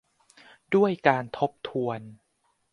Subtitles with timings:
[0.75, 1.99] ด้วยการทบทวน